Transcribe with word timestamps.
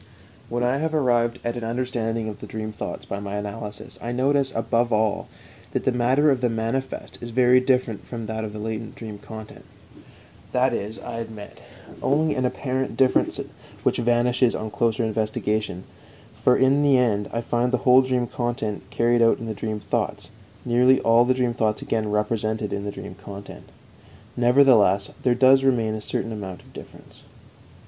When 0.49 0.63
I 0.63 0.77
have 0.77 0.95
arrived 0.95 1.37
at 1.43 1.55
an 1.55 1.63
understanding 1.63 2.27
of 2.27 2.39
the 2.39 2.47
dream 2.47 2.71
thoughts 2.71 3.05
by 3.05 3.19
my 3.19 3.35
analysis 3.35 3.99
I 4.01 4.11
notice, 4.11 4.51
above 4.55 4.91
all, 4.91 5.27
that 5.73 5.83
the 5.83 5.91
matter 5.91 6.31
of 6.31 6.41
the 6.41 6.49
manifest 6.49 7.19
is 7.21 7.29
very 7.29 7.59
different 7.59 8.07
from 8.07 8.25
that 8.25 8.43
of 8.43 8.51
the 8.51 8.57
latent 8.57 8.95
dream 8.95 9.19
content. 9.19 9.63
That 10.53 10.73
is, 10.73 10.97
I 10.97 11.19
admit, 11.19 11.61
only 12.01 12.33
an 12.33 12.45
apparent 12.45 12.97
difference 12.97 13.39
which 13.83 13.97
vanishes 13.97 14.55
on 14.55 14.71
closer 14.71 15.03
investigation, 15.03 15.83
for 16.33 16.57
in 16.57 16.81
the 16.81 16.97
end 16.97 17.29
I 17.31 17.41
find 17.41 17.71
the 17.71 17.77
whole 17.85 18.01
dream 18.01 18.25
content 18.25 18.81
carried 18.89 19.21
out 19.21 19.37
in 19.37 19.45
the 19.45 19.53
dream 19.53 19.79
thoughts, 19.79 20.31
nearly 20.65 20.99
all 21.01 21.25
the 21.25 21.35
dream 21.35 21.53
thoughts 21.53 21.83
again 21.83 22.09
represented 22.09 22.73
in 22.73 22.85
the 22.85 22.91
dream 22.91 23.13
content. 23.13 23.69
Nevertheless, 24.35 25.11
there 25.21 25.35
does 25.35 25.63
remain 25.63 25.93
a 25.93 26.01
certain 26.01 26.31
amount 26.31 26.63
of 26.63 26.73
difference. 26.73 27.23